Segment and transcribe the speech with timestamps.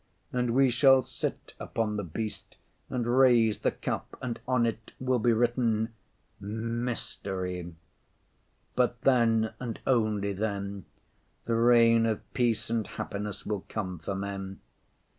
[0.33, 2.55] And we shall sit upon the beast
[2.89, 5.93] and raise the cup, and on it will be written,
[6.39, 7.75] "Mystery."
[8.75, 10.85] But then, and only then,
[11.45, 14.59] the reign of peace and happiness will come for men.